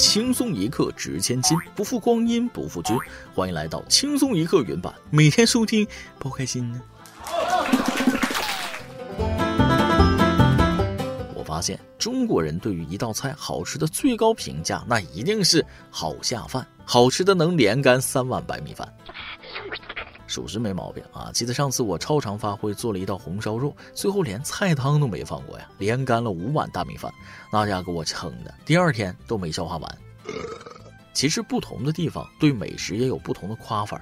[0.00, 2.96] 轻松一刻值千金，不负光阴不负君。
[3.34, 5.86] 欢迎来到轻松一刻原版，每天收听，
[6.18, 6.80] 包开心呢。
[11.34, 18.90] 我发现中国人对于一道菜好吃的最高评价，那一定是好下饭，好吃的能连干三碗白米饭。
[20.30, 21.32] 属实没毛病啊！
[21.34, 27.12] 记得上次我超常发挥做了一道红烧肉，最后连菜汤都没放过呀，连干了五碗大米饭，
[27.52, 29.98] 那家给我撑的，第二天都没消化完。
[31.12, 34.00] 其实不同的地方对美食也有不同的夸法，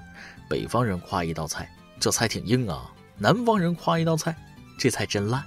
[0.50, 1.66] 北方人夸一道菜，
[1.98, 4.36] 这菜挺硬啊；南方人夸一道菜，
[4.78, 5.40] 这菜真烂；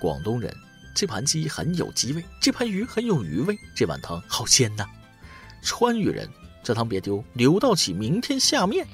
[0.00, 0.52] 广东人，
[0.92, 4.84] 这盘鸡很有鸡味，这盘鱼很有鱼味，这碗汤好鲜呐；
[5.62, 6.28] 川渝人。
[6.64, 8.86] 这汤别丢，留到起明天下面。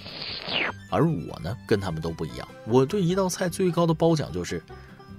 [0.91, 2.47] 而我呢，跟他们都不一样。
[2.67, 4.61] 我对一道菜最高的褒奖就是：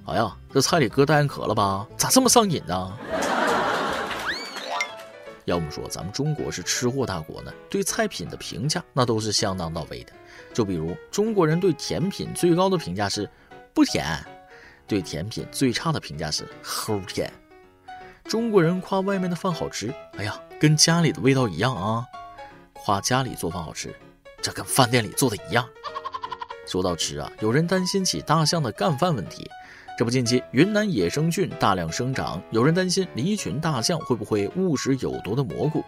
[0.06, 1.88] 哎呀，这菜里搁代可了吧？
[1.96, 2.94] 咋这么上瘾呢？
[5.46, 10.12] 要么说咱们中国是吃货大国呢，对菜品的评价那都是相当到位的。
[10.54, 13.28] 就比如中国人对甜品最高的评价是
[13.74, 14.06] 不甜，
[14.86, 17.32] 对甜品最差的评价是齁甜。
[18.26, 22.06] 中国人夸外面的饭好吃，哎呀，跟家里的味道一样啊。
[22.84, 23.94] 夸家里做饭好吃，
[24.42, 25.68] 这跟饭店里做的一样。
[26.66, 29.48] 说到吃啊，有人担心起大象的干饭问题。
[30.00, 35.84] 这不，近期云南野生菌大量生长，有人担心离群大象会不会误食有毒的蘑菇。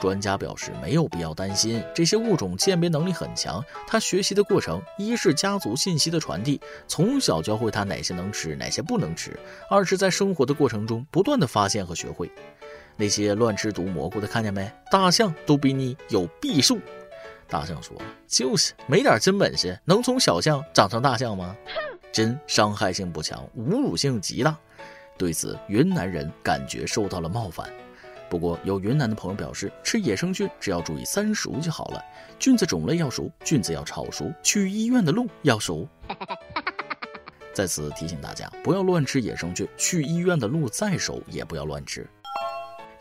[0.00, 9.30] 专家表示没有必要担心，这些物种鉴别能力很强，它学习的过程一是家族信息的传递，从小教会它哪些能吃，哪些不能吃；
[9.70, 12.28] 二是在生活的过程中不断的发现和学会。
[12.96, 14.70] 那些乱吃毒蘑菇的，看见没？
[14.90, 16.78] 大象都比你有避数。
[17.48, 17.94] 大象说
[18.26, 21.54] ：“就是没点真本事，能从小象长成大象吗？”
[22.12, 24.56] 真伤害性不强，侮辱性极大。
[25.18, 27.68] 对此，云南人感觉受到了冒犯。
[28.30, 32.02] 不过，有云南的朋友表示，吃野生菌只要注意三熟就好了：
[32.38, 35.86] 菌子种类要熟，菌子要炒熟，去医院的路要熟。
[37.52, 42.08] 在此提醒大家，不要乱吃野生菌，去医院的路再熟也不要乱吃。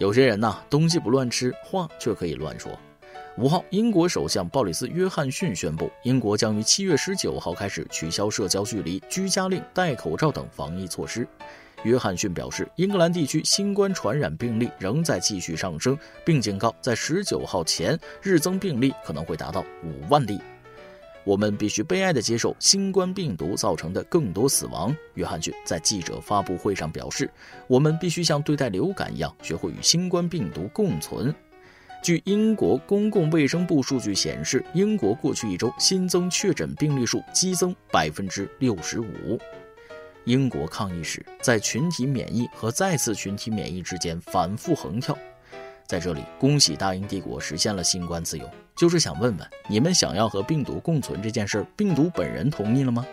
[0.01, 2.71] 有些人呐，东西不乱吃，话却可以乱说。
[3.37, 11.27] 五号，英国首相鲍里斯·约翰逊宣布，英国将于七月十九号开始取消社交距离、居家令、戴口罩等防疫措施。
[11.83, 15.95] 约翰逊表示，英格兰地区新冠传染病例仍在继续上升，
[16.25, 20.41] 并警告，在十九号前日增病例可能会达到五万例。
[21.23, 24.95] 我们必须悲哀地接受新冠病毒造成的更多死亡。
[25.13, 27.29] 约翰逊在记者发布会上表示
[27.67, 31.33] ：“我们必须像对待流感一样，学会与新冠病毒共存。”
[32.03, 39.39] 据英国公共卫生部数据显示，英国过去一周新增确诊病例数激增百分之六十五。
[40.25, 45.15] 英国抗议时，在群体免疫和再次群体免疫之间反复横跳。
[45.91, 48.49] 在这里，恭喜大英帝国实现了新冠自由。
[48.77, 53.05] 就是想问问你们，想要和病毒共存这件事儿，病毒本人同意了吗？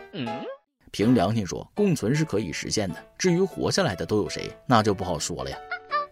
[0.93, 2.95] 凭良心说，共存是可以实现的。
[3.19, 5.59] 至于活下来的都有谁，那就不好说了呀。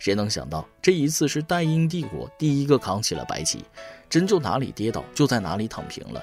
[0.01, 3.65] 谁能想到这一次是大英帝国第一个扛起了白旗，
[4.11, 6.21] 真就哪里跌倒就在哪里躺平了。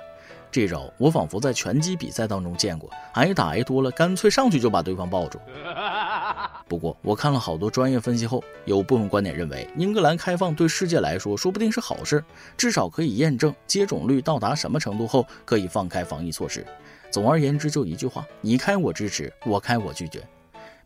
[0.51, 5.39] 这招我仿佛在拳击比赛当中见过，挨打挨多了，干脆上去就把对方抱住。
[6.67, 12.23] 不过我看了好多专业分析后，有部分观点认为，英格兰开放对世界来说说不定是好事，
[12.57, 16.65] 至少可以验证接种率到达什么程度后可以放开防疫措施。
[17.11, 20.21] 总而言之，就一句话：你开我支持，我开我拒绝。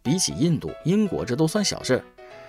[0.03, 2.03] 比起印度、英国，这都算小事儿。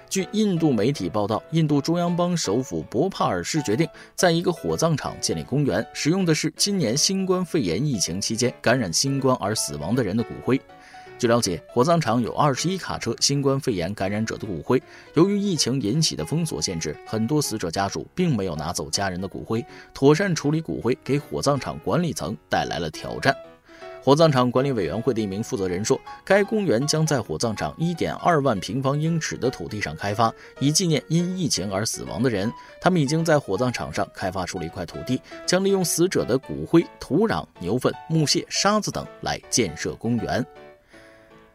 [0.09, 3.87] 据印度媒体报道，印度中央邦首府博帕尔市决定
[4.17, 10.59] 在一个火葬场建立公园，使用的是今年新冠肺炎疫情期间感染新冠而死亡的人的骨灰。
[11.19, 14.81] 据了解，火葬场有二十一卡车新冠肺炎感染者的骨灰。
[15.15, 23.37] 由于疫情引起的封锁限制，很多死者家属并没有拿走家人的骨灰，妥善处理骨灰给火葬场管理层带来了挑战。
[24.01, 32.51] 火葬场管理委员会的一名负责人说：“该公园将在火葬场1.2万平方英尺的土地上开发，以纪念因疫情而死亡的人。
[32.81, 40.47] 他们已经在火葬场上开发出了一块土地，将利用死者的骨灰、土壤、牛粪、木屑、沙子等来建设公园。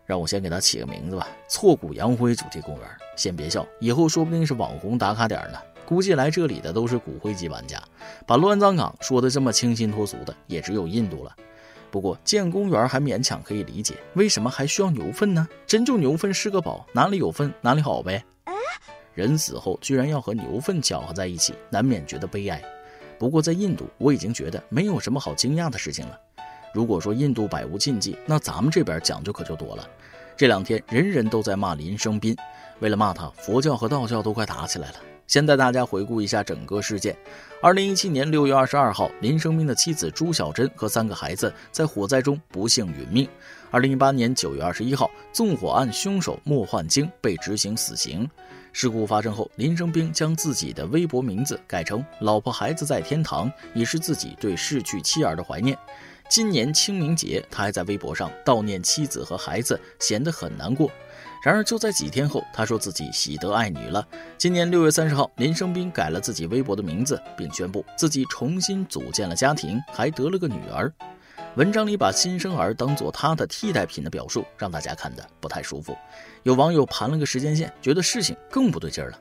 [0.06, 2.88] 让我先给它起个名字吧，挫骨扬灰主题公园。
[3.16, 5.58] 先别笑，以后说不定是网红打卡点呢。
[5.86, 7.82] 估计来这里的都是骨灰级玩家。
[8.26, 11.36] 把乱葬岗说的这么清新脱俗的，也只有印度了。”
[11.92, 15.48] 不过建公园还勉强可以理解，为什么还需要牛粪呢？
[15.68, 18.24] 真就牛粪是个宝，哪里有粪哪里好呗。
[19.14, 22.60] 人死后居然要和牛粪搅和在一起，难免觉得悲哀。
[23.20, 26.20] 不过在印度，我已经觉得没有什么好惊讶的事情了。
[26.74, 29.88] 如果说印度百无禁忌，那咱们这边讲究可就多了。
[30.36, 32.36] 这两天人人都在骂林生斌，
[32.80, 34.96] 为了骂他，佛教和道教都快打起来了。
[35.28, 37.16] 先带大家回顾一下整个事件。
[37.62, 43.28] 二零一七年六月二十二号，林生斌的妻子朱小珍和三个孩子在火灾中不幸殒命。
[43.72, 48.30] 二零一八年九月二十一号，纵火案凶手莫焕晶被执行死刑。
[48.74, 55.78] 事故发生后，林生斌将自己的微博名字改成“老婆孩子在天堂”，以示自己对逝去妻儿的怀念。
[56.30, 60.90] 今年清明节，他还在微博上悼念妻子和孩子，显得很难过。
[61.44, 64.08] 然而，就在几天后，他说自己喜得爱女了。
[64.38, 70.92] 今年六月三十号，林生斌改了自己微博的名字，并宣布自己重新组建了家庭，还得了个女儿。
[71.56, 75.96] 文章里把新生儿当做他的替代品的表述，让大家看得不太舒服。
[76.44, 79.19] 有网友盘了个时间线，觉得事情更不对劲儿了。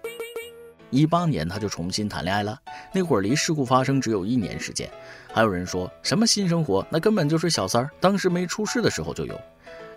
[0.92, 2.56] 一八年他就重新谈恋爱了，
[2.92, 4.88] 那会儿离事故发生只有一年时间。
[5.32, 9.40] 还有人说什么新生活，那根本就是小三儿，当时没出事的时候就有。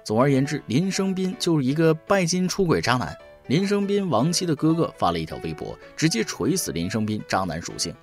[0.06, 3.16] 总而言之，林生斌就是一个拜金出轨渣男。
[3.48, 7.94] 林生斌亡妻的哥哥发了一条微博，直接锤死林生斌渣男属性。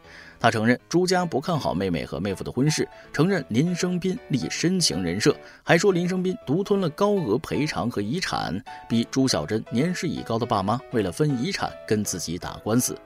[0.42, 12.98] 他承认朱家不看好妹妹和妹夫的婚事，承认林生斌立深情人设，还说林生斌独吞了高额赔偿和遗产，逼朱小珍年事已高的爸妈为了分遗产跟自己打官司。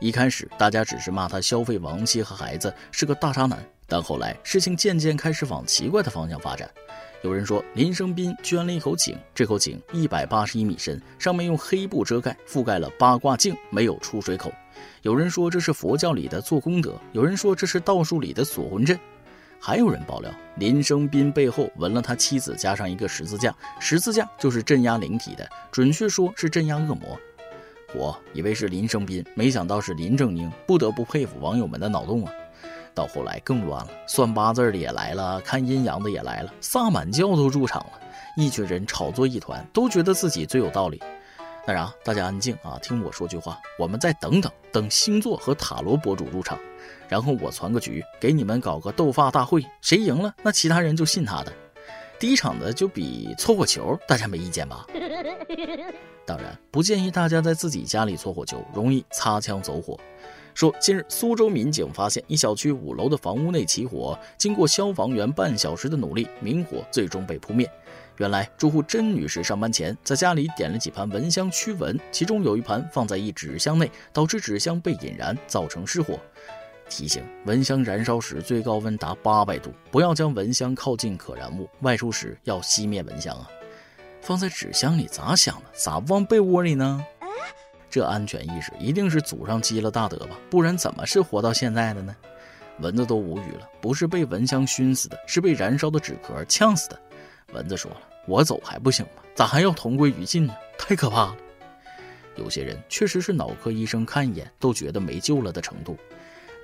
[0.00, 6.66] 一开始大家只是骂他消费亡妻和孩子是个大渣男，但后来事情渐渐开始往奇怪的方向发展。
[7.20, 14.50] 有人说林生斌捐了一口井，这口井一百八十一米深，上面用黑布遮盖，覆盖了八卦镜，没有出水口。
[15.02, 18.98] 有人说这是佛教里的做功德，有人说这是道术里的锁魂阵，
[19.60, 27.18] 还有人爆料林生斌背后纹了他妻子加上一个十字架，十字架就是镇压灵体的，准确说是镇压恶魔。
[27.94, 32.32] 我以为是林生斌，没想到是林正英，不得不佩服网友们的脑洞啊。
[32.92, 38.00] 到后来更乱了，算八字的也来了，看阴阳的也来了，萨满教都入场了，
[38.36, 41.02] 一群人炒作一团，都觉得自己最有道理。
[41.66, 46.58] 那啥，大家安静啊，听我说句话，我们再等等，等星座和塔罗博主入场，
[47.08, 51.50] 然后我传个局，给你们搞个斗发大会，谁赢了，那其他人就信他的。
[52.18, 54.86] 第一场的就比搓火球，大家没意见吧？
[56.26, 59.98] 当然，不建议大家在自己家里搓火球，容易擦枪走火。
[60.52, 67.68] 说，近日苏州民警发现一小区五楼的房屋内起火，经过消防员半小时的努力，明火最终被扑灭。
[68.18, 76.18] 原来，住户甄女士上班前在家里点了几盘蚊香驱蚊，其中有一盘放在一纸箱内，导致纸箱被引燃，造成失火。
[76.88, 83.50] 提醒：蚊香燃烧时最高温达八百度，不要将蚊香靠近可燃物，外出时要熄灭蚊香啊！
[84.20, 85.64] 放在纸箱里咋想的？
[85.72, 87.04] 咋不放被窝里呢？
[87.90, 92.14] 这安全意识一定是祖上积了大德吧，不然怎么是活到现在的呢？
[92.80, 97.00] 蚊子都无语了，不是被蚊香熏死的，是被燃烧的纸壳呛死的。
[97.54, 97.96] 蚊子说了
[98.28, 99.22] ：“我走还不行吗？
[99.34, 100.54] 咋还要同归于尽呢？
[100.76, 101.36] 太可怕了！”
[102.36, 105.96] 有些人确实是脑科医生看一眼都觉得没救了的程度。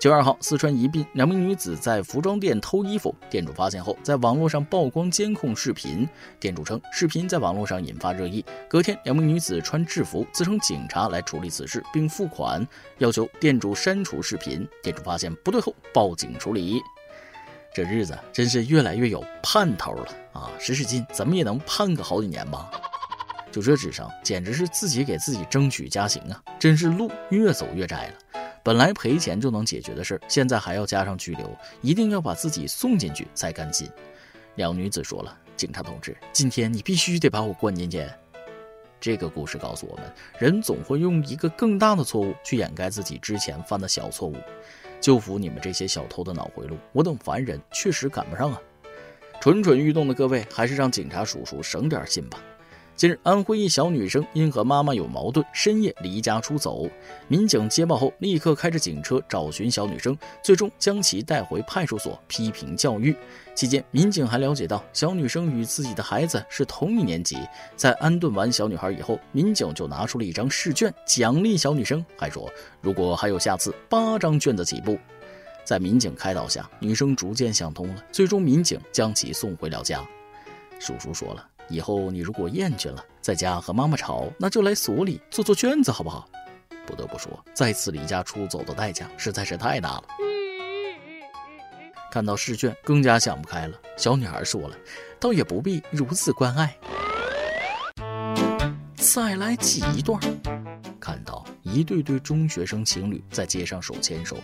[0.01, 6.09] 九月二号，四川宜宾两名女子在服装店偷衣服，店主发现后，在网络上曝光监控视频。
[6.41, 8.43] 店主称，视频在网络上引发热议。
[8.67, 12.67] 隔天，两名女子穿制服，自称警察来处理此事，并付款，
[12.97, 14.67] 要求店主删除视频。
[14.83, 16.81] 店主发现不对后，报警处理。
[17.72, 20.50] 这日子真是越来越有盼头了啊！
[20.58, 22.70] 使使劲，怎么也能盼个好几年吧？
[23.52, 26.43] 就这智商，简直是自己给自己争取加刑啊！
[26.58, 28.14] 真是路越走越窄了。
[28.62, 33.89] 本来赔钱就能解决的事儿，现在还要加上拘留，一定要把自己送进去才甘心。
[34.56, 38.05] 两女子说了：“警察同志，今天你必须得把我关进去。”
[39.00, 44.36] 这个故事告诉我们，人总会用一个更大的错误去掩盖自己之前犯的小错误。
[45.01, 48.61] 就服你们这些小偷的脑回路，我等凡人确实赶不上啊！
[49.41, 52.39] 蠢蠢欲动的各位，还是让警察叔叔省点心吧。
[53.01, 56.87] 近日，安徽一小女生因和妈妈有矛盾，深夜离家出走。
[57.29, 63.17] 民警接报后，立刻开着警车找寻小女生，最终将其带回派出所批评教育。
[63.55, 67.39] 期间，民警还了解到，小女生与自己的孩子是同一年级。
[67.75, 72.47] 在安顿完小女孩以后，民警就拿出了一张试卷奖励小女生，还说
[72.83, 74.99] 如果还有下次，八张卷子起步。
[75.65, 80.07] 在民警开导下，女生逐渐想通了，最终民警将其送回了家。
[80.79, 81.47] 叔叔说了。
[81.70, 86.29] 以后你如果厌倦了在家和妈妈吵，那就来所里做做卷子，好不好？
[86.84, 90.05] 不得不说，再次离家出走的代价实在是太大了。
[92.10, 93.79] 看到试卷，更加想不开了。
[93.96, 94.77] 小女孩说了
[95.20, 96.77] ：“倒也不必如此关爱。”
[99.12, 100.20] 再来挤一段。
[101.00, 104.36] 看到一对对中学生情侣在街上手牵手，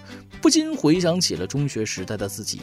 [0.42, 2.62] 不禁回想起了中学时代的自己。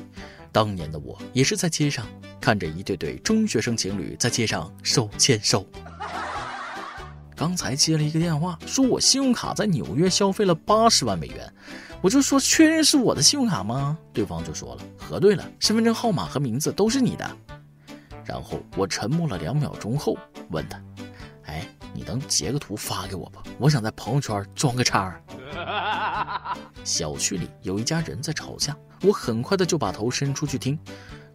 [0.52, 2.06] 当年的我也是在街上
[2.42, 5.66] 看着一对对中学生情侣在街上手牵手。
[7.38, 11.54] 刚才接了一个电话，说我信用卡在纽约消费了八十万美元，
[12.02, 13.98] 我就说确认是我的信用卡吗？
[14.12, 17.38] 对方就说了，核对了，身份证号码和名字都是你的。
[18.26, 20.18] 然后我沉默了两秒钟后
[20.50, 20.82] 问他，
[21.94, 23.44] 你能截个图发给我吧？
[23.60, 25.16] 我想在朋友圈装个叉。
[26.84, 30.78] 小区里有一家人在吵架，我很快的就把头伸出去听。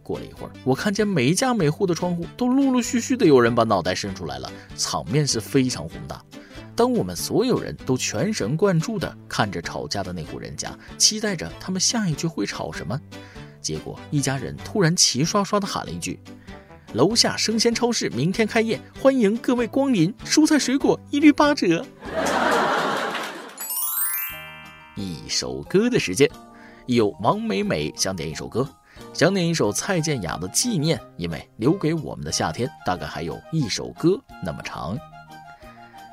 [0.03, 6.23] 过了一会儿，我看见每家每户的窗户都陆陆续续的有人把脑袋伸出来了，场面是非常宏大。
[6.75, 12.99] 当我们所有人都全神贯注的看着吵架的那户人家，期待着他们下一句会吵什么，
[13.61, 16.19] 结果一家人突然齐刷刷的喊了一句
[16.93, 21.85] ：“楼下生鲜超市明天开业，欢迎各位光临，蔬菜水果一律八折。”
[24.97, 26.27] 一首歌的时间，
[26.87, 28.67] 有王美美想点一首歌，
[29.13, 34.97] 想点一首蔡健雅的《纪念》，因为留给我们的夏天大概还有一首歌那么长。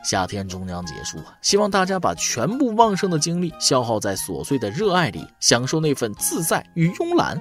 [0.04, 7.40] 夏天终将结束，希望大家把全部旺盛的精力消耗在琐碎的热爱里，享受那份自在与慵懒。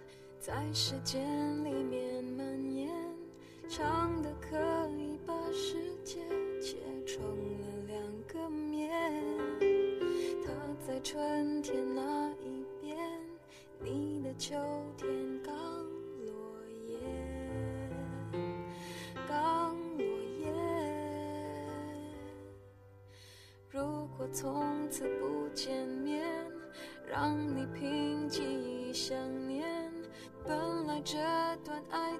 [0.41, 1.21] 在时间
[1.63, 2.89] 里面蔓延。
[3.69, 4.57] 长的可
[4.97, 6.19] 以把世界
[6.59, 7.23] 切成
[7.61, 7.70] 了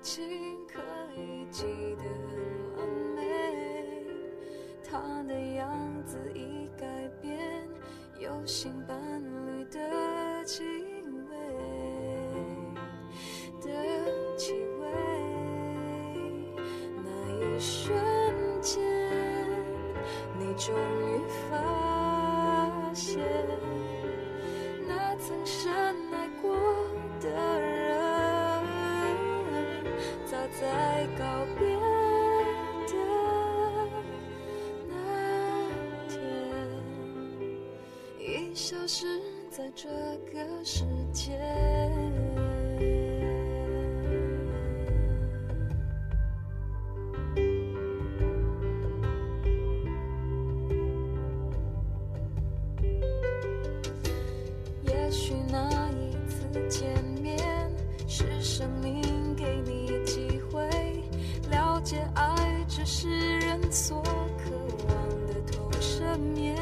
[0.01, 0.79] 情可
[1.15, 1.63] 以记
[1.98, 3.20] 得很完美，
[4.84, 7.67] 他的样子已改变，
[8.20, 10.63] 有新伴侣的气
[11.29, 11.38] 味
[13.62, 14.81] 的气味。
[17.03, 17.10] 那
[17.55, 17.93] 一瞬
[18.60, 18.81] 间，
[20.39, 21.55] 你终于发
[31.01, 31.24] 在告
[31.58, 31.65] 别
[32.86, 32.93] 的
[34.88, 34.93] 那
[36.08, 36.15] 天，
[38.20, 39.89] 已消失在这
[40.31, 41.39] 个世界。
[62.14, 64.52] 爱只是人所渴
[64.88, 66.56] 望的投射面，